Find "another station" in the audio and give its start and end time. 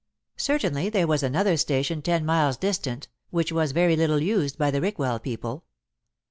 1.21-2.01